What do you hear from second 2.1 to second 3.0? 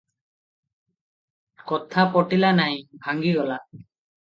ପଟିଲା ନାହିଁ,